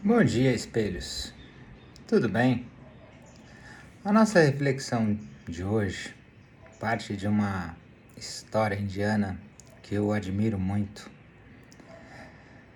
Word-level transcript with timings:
Bom 0.00 0.22
dia, 0.22 0.54
espelhos. 0.54 1.34
Tudo 2.06 2.28
bem? 2.28 2.64
A 4.04 4.12
nossa 4.12 4.40
reflexão 4.40 5.18
de 5.48 5.64
hoje 5.64 6.14
parte 6.78 7.16
de 7.16 7.26
uma 7.26 7.76
história 8.16 8.76
indiana 8.76 9.36
que 9.82 9.96
eu 9.96 10.12
admiro 10.12 10.56
muito, 10.56 11.10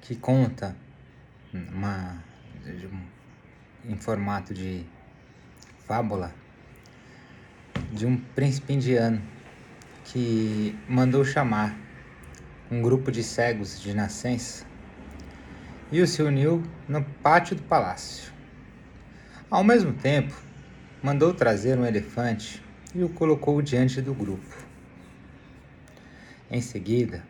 que 0.00 0.16
conta 0.16 0.74
uma, 1.52 2.24
em 3.84 3.96
formato 3.98 4.54
de 4.54 4.86
fábula 5.86 6.34
de 7.92 8.06
um 8.06 8.16
príncipe 8.16 8.72
indiano 8.72 9.20
que 10.04 10.74
mandou 10.88 11.22
chamar 11.22 11.76
um 12.70 12.80
grupo 12.80 13.12
de 13.12 13.22
cegos 13.22 13.78
de 13.78 13.92
nascença 13.92 14.69
e 15.92 16.06
se 16.06 16.22
uniu 16.22 16.62
no 16.88 17.02
pátio 17.02 17.56
do 17.56 17.62
palácio. 17.62 18.32
Ao 19.50 19.64
mesmo 19.64 19.92
tempo, 19.92 20.34
mandou 21.02 21.34
trazer 21.34 21.76
um 21.76 21.84
elefante 21.84 22.62
e 22.94 23.02
o 23.02 23.08
colocou 23.08 23.60
diante 23.60 24.00
do 24.00 24.14
grupo. 24.14 24.56
Em 26.50 26.60
seguida, 26.60 27.24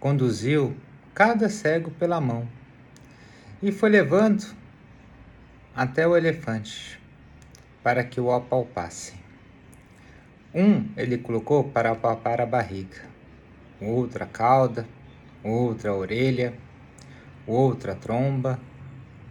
conduziu 0.00 0.74
cada 1.14 1.48
cego 1.48 1.90
pela 1.90 2.20
mão 2.20 2.48
e 3.62 3.70
foi 3.72 3.90
levando 3.90 4.44
até 5.74 6.06
o 6.06 6.16
elefante 6.16 6.98
para 7.82 8.02
que 8.04 8.20
o 8.20 8.32
apalpasse. 8.32 9.14
Um 10.54 10.88
ele 10.96 11.18
colocou 11.18 11.64
para 11.64 11.90
apalpar 11.90 12.40
a 12.40 12.46
barriga, 12.46 13.02
outro 13.80 14.24
a 14.24 14.26
cauda, 14.26 14.86
outra 15.44 15.90
a 15.90 15.94
orelha 15.94 16.54
outra 17.48 17.94
tromba, 17.94 18.60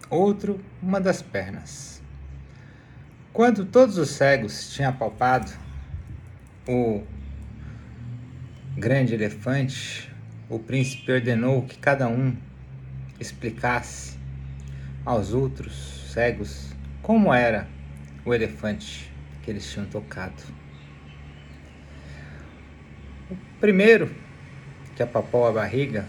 outro 0.10 0.60
uma 0.82 1.00
das 1.00 1.22
pernas. 1.22 2.02
Quando 3.32 3.66
todos 3.66 3.98
os 3.98 4.09
cegos 4.09 4.74
tinham 4.74 4.90
apalpado 4.90 5.52
o 6.68 7.04
grande 8.76 9.14
elefante, 9.14 10.12
o 10.50 10.58
príncipe 10.58 11.12
ordenou 11.12 11.62
que 11.64 11.78
cada 11.78 12.08
um 12.08 12.36
explicasse 13.20 14.18
aos 15.06 15.34
outros 15.34 16.12
cegos 16.12 16.76
como 17.02 17.34
era 17.34 17.68
o 18.26 18.34
elefante 18.34 19.12
que 19.44 19.52
eles 19.52 19.72
tinham 19.72 19.86
tocado. 19.86 20.42
O 23.30 23.36
primeiro 23.59 24.14
que 24.96 25.04
apalpou 25.04 25.48
a 25.48 25.52
barriga 25.52 26.08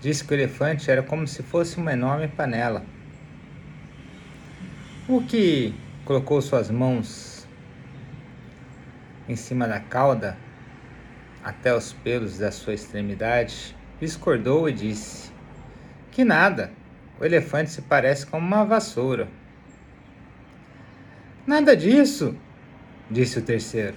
Disse 0.00 0.24
que 0.24 0.32
o 0.32 0.36
elefante 0.36 0.90
era 0.90 1.02
como 1.02 1.26
se 1.26 1.42
fosse 1.42 1.76
uma 1.76 1.92
enorme 1.92 2.28
panela. 2.28 2.82
O 5.06 5.22
que 5.22 5.74
colocou 6.04 6.40
suas 6.40 6.70
mãos 6.70 7.46
em 9.28 9.36
cima 9.36 9.68
da 9.68 9.78
cauda 9.78 10.36
até 11.44 11.74
os 11.74 11.92
pelos 11.92 12.38
da 12.38 12.50
sua 12.50 12.74
extremidade, 12.74 13.76
discordou 14.00 14.68
e 14.68 14.72
disse: 14.72 15.30
Que 16.10 16.24
nada, 16.24 16.72
o 17.18 17.24
elefante 17.24 17.70
se 17.70 17.82
parece 17.82 18.26
com 18.26 18.38
uma 18.38 18.64
vassoura. 18.64 19.28
Nada 21.46 21.76
disso, 21.76 22.36
disse 23.10 23.38
o 23.38 23.42
terceiro. 23.42 23.96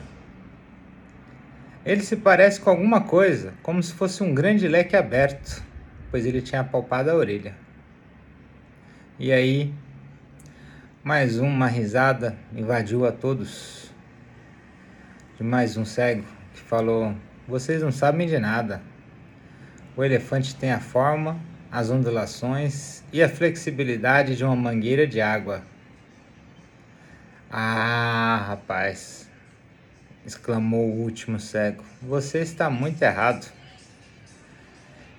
Ele 1.86 2.02
se 2.02 2.16
parece 2.16 2.62
com 2.62 2.70
alguma 2.70 3.02
coisa, 3.02 3.54
como 3.62 3.84
se 3.84 3.94
fosse 3.94 4.24
um 4.24 4.34
grande 4.34 4.68
leque 4.68 4.96
aberto 4.96 5.64
pois 6.14 6.28
ele 6.28 6.44
tinha 6.44 6.61
apalpado 6.61 7.09
a 7.09 7.16
orelha. 7.16 7.56
E 9.17 9.31
aí, 9.31 9.73
mais 11.03 11.39
uma 11.39 11.66
risada 11.66 12.38
invadiu 12.56 13.03
a 13.03 13.11
todos. 13.11 13.92
De 15.35 15.44
mais 15.44 15.75
um 15.75 15.84
cego 15.84 16.24
que 16.53 16.62
falou: 16.62 17.16
Vocês 17.47 17.81
não 17.81 17.91
sabem 17.91 18.28
de 18.28 18.38
nada. 18.38 18.79
O 19.97 20.03
elefante 20.03 20.56
tem 20.56 20.72
a 20.72 20.79
forma, 20.79 21.40
as 21.72 21.90
ondulações 21.90 23.03
e 23.12 23.24
a 23.24 23.28
flexibilidade 23.28 24.35
de 24.35 24.45
uma 24.45 24.56
mangueira 24.56 25.07
de 25.07 25.19
água. 25.19 25.63
Ah, 27.50 28.45
rapaz! 28.50 29.28
exclamou 30.24 30.91
o 30.91 31.01
último 31.01 31.40
cego. 31.40 31.84
Você 32.03 32.38
está 32.38 32.69
muito 32.69 33.01
errado. 33.01 33.62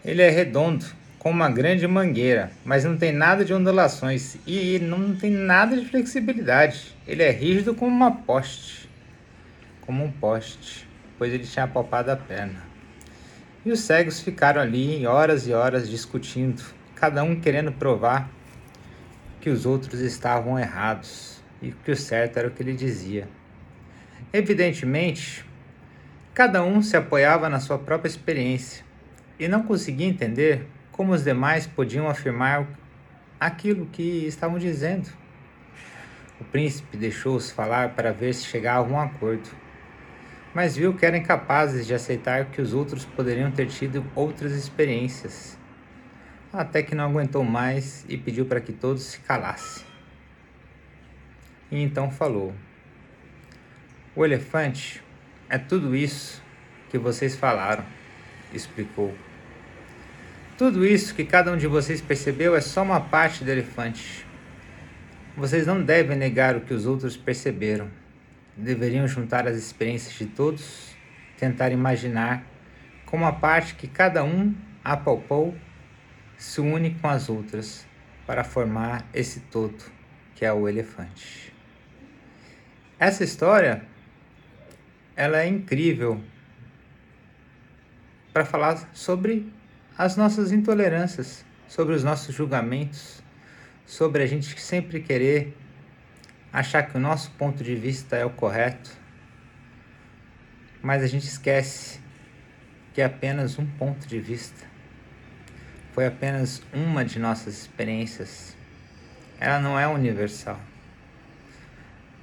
Ele 0.04 0.20
é 0.20 0.28
redondo, 0.28 0.84
com 1.19 1.31
uma 1.31 1.48
grande 1.48 1.88
mangueira, 1.88 2.50
mas 2.62 2.84
não 2.84 2.94
tem 2.94 3.10
nada 3.10 3.42
de 3.42 3.54
ondulações 3.54 4.37
e 4.47 4.78
não 4.78 5.16
tem 5.16 5.31
nada 5.31 5.75
de 5.75 5.87
flexibilidade. 5.87 6.94
Ele 7.09 7.22
é 7.22 7.31
rígido 7.31 7.75
como 7.75 7.91
uma 7.91 8.10
poste, 8.10 8.87
como 9.81 10.04
um 10.04 10.12
poste, 10.12 10.87
pois 11.16 11.32
ele 11.32 11.47
tinha 11.47 11.64
apalpado 11.64 12.10
a 12.10 12.16
perna. 12.16 12.62
E 13.64 13.72
os 13.72 13.81
cegos 13.81 14.20
ficaram 14.20 14.60
ali 14.60 15.06
horas 15.06 15.47
e 15.47 15.54
horas 15.54 15.88
discutindo, 15.88 16.62
cada 16.94 17.22
um 17.22 17.41
querendo 17.41 17.72
provar 17.72 18.28
que 19.41 19.48
os 19.48 19.64
outros 19.64 20.00
estavam 20.00 20.59
errados 20.59 21.43
e 21.62 21.72
que 21.72 21.91
o 21.91 21.97
certo 21.97 22.37
era 22.37 22.48
o 22.48 22.50
que 22.50 22.62
ele 22.62 22.75
dizia. 22.75 23.26
Evidentemente, 24.31 25.43
cada 26.34 26.62
um 26.62 26.82
se 26.82 26.94
apoiava 26.94 27.48
na 27.48 27.59
sua 27.59 27.78
própria 27.78 28.10
experiência 28.10 28.84
e 29.39 29.49
não 29.49 29.62
conseguia 29.62 30.06
entender 30.06 30.67
como 30.93 31.12
os 31.12 31.25
demais 31.25 31.67
podiam 31.67 32.09
afirmar 32.09 32.67
aquilo 33.39 33.87
que 33.87 34.27
estavam 34.27 34.59
dizendo. 34.59 35.09
O 36.41 36.45
príncipe 36.45 36.97
deixou-os 36.97 37.50
falar 37.50 37.91
para 37.91 38.12
ver 38.12 38.33
se 38.34 38.47
chegavam 38.47 38.99
a 38.99 39.03
um 39.03 39.06
acordo, 39.06 39.49
mas 40.55 40.77
viu 40.77 40.94
que 40.94 41.05
eram 41.05 41.19
incapazes 41.19 41.87
de 41.87 41.94
aceitar 41.94 42.47
que 42.47 42.61
os 42.61 42.73
outros 42.73 43.05
poderiam 43.05 43.50
ter 43.50 43.67
tido 43.67 44.05
outras 44.15 44.53
experiências. 44.53 45.59
Até 46.53 46.83
que 46.83 46.94
não 46.94 47.11
aguentou 47.11 47.43
mais 47.43 48.05
e 48.09 48.17
pediu 48.17 48.47
para 48.47 48.61
que 48.61 48.73
todos 48.73 49.03
se 49.03 49.19
calassem. 49.21 49.84
E 51.73 51.83
então 51.83 52.09
falou: 52.11 52.55
O 54.15 54.25
elefante 54.25 55.03
é 55.49 55.59
tudo 55.59 55.97
isso 55.97 56.41
que 56.89 56.99
vocês 56.99 57.34
falaram 57.34 57.84
explicou. 58.56 59.15
Tudo 60.56 60.87
isso 60.87 61.15
que 61.15 61.25
cada 61.25 61.53
um 61.53 61.56
de 61.56 61.66
vocês 61.66 62.00
percebeu 62.00 62.54
é 62.54 62.60
só 62.60 62.82
uma 62.82 63.00
parte 63.00 63.42
do 63.42 63.50
elefante. 63.50 64.25
Vocês 65.37 65.66
não 65.66 65.82
devem 65.82 66.16
negar 66.16 66.56
o 66.56 66.60
que 66.60 66.72
os 66.72 66.87
outros 66.87 67.16
perceberam. 67.16 67.91
Deveriam 68.56 69.09
juntar 69.09 69.48
as 69.48 69.56
experiências 69.56 70.14
de 70.14 70.26
todos, 70.26 70.94
tentar 71.37 71.72
imaginar 71.72 72.44
como 73.04 73.26
a 73.26 73.32
parte 73.32 73.75
que 73.75 73.88
cada 73.88 74.22
um 74.22 74.54
apalpou 74.84 75.56
se 76.37 76.60
une 76.60 76.94
com 76.94 77.09
as 77.09 77.28
outras 77.28 77.84
para 78.26 78.44
formar 78.44 79.04
esse 79.12 79.41
todo 79.41 79.93
que 80.34 80.44
é 80.44 80.53
o 80.53 80.69
elefante. 80.69 81.53
Essa 82.98 83.25
história 83.25 83.82
ela 85.16 85.41
é 85.41 85.47
incrível 85.47 86.20
para 88.34 88.45
falar 88.45 88.91
sobre 88.93 89.49
as 89.97 90.17
nossas 90.17 90.50
intolerâncias, 90.50 91.45
sobre 91.69 91.95
os 91.95 92.03
nossos 92.03 92.34
julgamentos, 92.34 93.22
sobre 93.87 94.25
a 94.25 94.27
gente 94.27 94.61
sempre 94.61 95.00
querer 95.00 95.56
achar 96.53 96.83
que 96.83 96.97
o 96.97 97.00
nosso 97.00 97.31
ponto 97.39 97.62
de 97.62 97.77
vista 97.77 98.17
é 98.17 98.25
o 98.25 98.31
correto, 98.31 98.91
mas 100.83 101.00
a 101.05 101.06
gente 101.06 101.28
esquece 101.28 102.00
que 102.93 103.00
é 103.00 103.05
apenas 103.05 103.56
um 103.56 103.67
ponto 103.67 104.05
de 104.05 104.19
vista. 104.19 104.67
Foi 105.93 106.05
apenas 106.05 106.61
uma 106.73 107.05
de 107.05 107.21
nossas 107.21 107.55
experiências. 107.56 108.56
Ela 109.38 109.61
não 109.61 109.79
é 109.79 109.87
universal. 109.87 110.58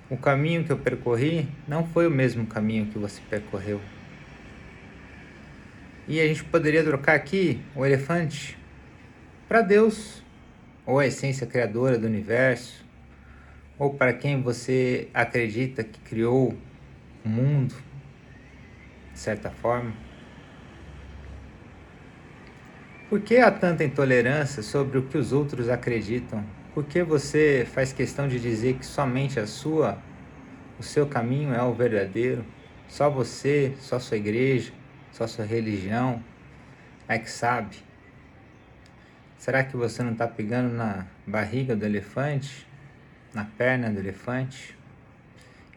O 0.10 0.18
caminho 0.18 0.66
que 0.66 0.74
eu 0.74 0.78
percorri 0.78 1.48
não 1.66 1.88
foi 1.88 2.06
o 2.06 2.12
mesmo 2.12 2.46
caminho 2.46 2.88
que 2.88 3.00
você 3.00 3.22
percorreu. 3.30 3.80
E 6.08 6.20
a 6.20 6.28
gente 6.28 6.44
poderia 6.44 6.84
trocar 6.84 7.16
aqui 7.16 7.62
o 7.76 7.86
elefante 7.86 8.58
para 9.48 9.62
Deus, 9.62 10.24
ou 10.86 11.00
a 11.00 11.06
essência 11.06 11.46
criadora 11.46 11.98
do 11.98 12.08
universo, 12.08 12.86
ou 13.78 13.94
para 13.94 14.14
quem 14.14 14.42
você 14.42 15.08
acredita 15.14 15.84
que 15.84 16.00
criou 16.00 16.56
o 17.24 17.30
mundo, 17.30 17.76
de 19.14 19.20
certa 19.20 19.50
forma. 19.50 19.94
Por 23.10 23.20
que 23.20 23.38
há 23.38 23.52
tanta 23.52 23.84
intolerância 23.84 24.64
sobre 24.64 24.98
o 24.98 25.04
que 25.04 25.18
os 25.18 25.34
outros 25.34 25.68
acreditam? 25.68 26.46
Por 26.74 26.86
que 26.86 27.04
você 27.04 27.68
faz 27.70 27.92
questão 27.92 28.28
de 28.28 28.40
dizer 28.40 28.76
que 28.76 28.86
somente 28.86 29.40
a 29.40 29.46
sua, 29.46 29.98
o 30.80 30.84
seu 30.84 31.06
caminho 31.06 31.54
é 31.54 31.62
o 31.62 31.74
verdadeiro? 31.74 32.46
Só 32.88 33.10
você, 33.10 33.74
só 33.80 34.00
sua 34.00 34.16
igreja, 34.16 34.72
só 35.12 35.28
sua 35.28 35.46
religião 35.46 36.24
é 37.08 37.20
que 37.20 37.30
sabe. 37.30 37.78
Será 39.38 39.64
que 39.64 39.76
você 39.76 40.04
não 40.04 40.14
está 40.14 40.28
pegando 40.28 40.74
na 40.74 41.08
barriga 41.26 41.76
do 41.76 41.86
elefante, 41.86 42.68
na 43.34 43.44
perna 43.44 43.90
do 43.90 44.00
elefante, 44.00 44.78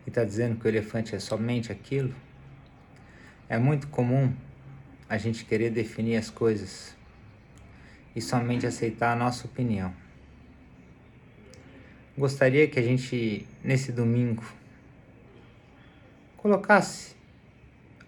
e 0.06 0.10
está 0.10 0.22
dizendo 0.22 0.58
que 0.60 0.66
o 0.66 0.69
elefante 0.69 1.14
é 1.16 1.19
somente 1.19 1.72
aquilo? 1.72 2.14
É 3.48 3.58
muito 3.58 3.88
comum 3.88 4.32
a 5.08 5.16
gente 5.16 5.44
querer 5.44 5.70
definir 5.70 6.16
as 6.16 6.31
coisas 6.31 6.96
e 8.14 8.20
somente 8.20 8.66
aceitar 8.66 9.12
a 9.12 9.16
nossa 9.16 9.46
opinião. 9.46 9.94
Gostaria 12.16 12.69
que 12.69 12.78
a 12.78 12.82
gente, 12.82 13.46
nesse 13.62 13.90
domingo, 13.90 14.44
colocasse 16.36 17.16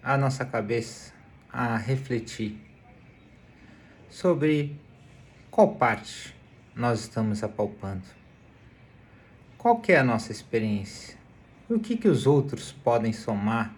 a 0.01 0.15
nossa 0.17 0.45
cabeça 0.45 1.16
a 1.51 1.77
refletir 1.77 2.57
sobre 4.09 4.75
qual 5.49 5.75
parte 5.75 6.35
nós 6.75 7.01
estamos 7.01 7.43
apalpando. 7.43 8.03
Qual 9.57 9.79
que 9.79 9.91
é 9.91 9.97
a 9.97 10.03
nossa 10.03 10.31
experiência? 10.31 11.17
O 11.69 11.79
que, 11.79 11.97
que 11.97 12.07
os 12.07 12.27
outros 12.27 12.71
podem 12.71 13.11
somar 13.11 13.73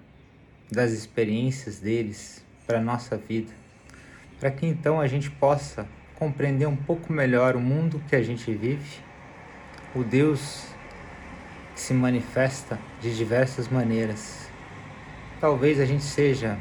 das 0.71 0.91
experiências 0.91 1.79
deles 1.79 2.45
para 2.67 2.79
a 2.79 2.81
nossa 2.81 3.17
vida? 3.17 3.51
Para 4.39 4.51
que 4.51 4.65
então 4.65 4.99
a 4.99 5.07
gente 5.07 5.31
possa 5.31 5.87
compreender 6.15 6.67
um 6.67 6.75
pouco 6.75 7.11
melhor 7.13 7.55
o 7.55 7.59
mundo 7.61 8.03
que 8.07 8.15
a 8.15 8.21
gente 8.21 8.53
vive, 8.53 8.99
o 9.95 10.03
Deus 10.03 10.67
que 11.73 11.79
se 11.79 11.93
manifesta 11.93 12.77
de 13.01 13.15
diversas 13.15 13.69
maneiras. 13.69 14.49
Talvez 15.39 15.79
a 15.79 15.85
gente 15.85 16.03
seja 16.03 16.59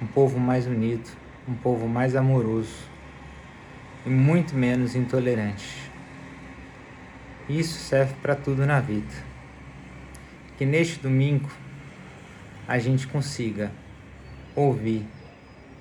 um 0.00 0.06
povo 0.06 0.38
mais 0.38 0.66
unido, 0.66 1.08
um 1.48 1.54
povo 1.54 1.88
mais 1.88 2.14
amoroso 2.14 2.88
e 4.06 4.08
muito 4.08 4.54
menos 4.54 4.94
intolerante. 4.94 5.90
Isso 7.48 7.78
serve 7.78 8.14
para 8.22 8.36
tudo 8.36 8.64
na 8.66 8.80
vida. 8.80 9.14
Que 10.56 10.64
neste 10.64 10.98
domingo 11.00 11.48
a 12.66 12.78
gente 12.78 13.06
consiga 13.06 13.72
ouvir 14.54 15.06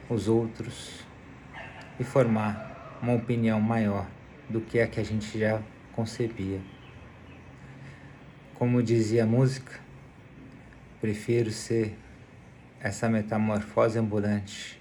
os 0.10 0.28
outros 0.28 1.06
e 2.00 2.04
formar 2.04 2.98
uma 3.02 3.14
opinião 3.14 3.60
maior 3.60 4.08
do 4.50 4.62
que 4.62 4.80
a 4.80 4.88
que 4.88 5.00
a 5.00 5.04
gente 5.04 5.38
já 5.38 5.62
concebia. 5.94 6.60
Como 8.56 8.82
dizia 8.82 9.24
a 9.24 9.28
música, 9.28 9.80
prefiro 11.02 11.52
ser 11.52 11.96
essa 12.80 13.10
metamorfose 13.10 13.98
ambulante 13.98 14.80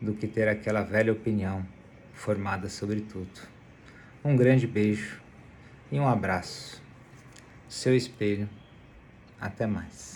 do 0.00 0.14
que 0.14 0.26
ter 0.26 0.48
aquela 0.48 0.82
velha 0.82 1.12
opinião 1.12 1.66
formada 2.12 2.68
sobre 2.68 3.00
tudo. 3.00 3.40
Um 4.24 4.36
grande 4.36 4.66
beijo 4.66 5.20
e 5.90 5.98
um 5.98 6.06
abraço. 6.06 6.82
Seu 7.68 7.96
espelho. 7.96 8.48
Até 9.40 9.66
mais. 9.66 10.12